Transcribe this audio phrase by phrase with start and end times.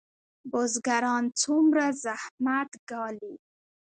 [0.51, 3.33] بزګران څومره زحمت ګالي؟